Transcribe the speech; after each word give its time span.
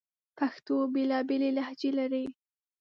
پښتو 0.37 0.75
بیلابیلي 0.93 1.49
لهجې 1.57 1.91
لري 1.99 2.25